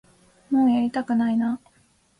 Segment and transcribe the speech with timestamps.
[0.49, 1.61] もうやりたくないな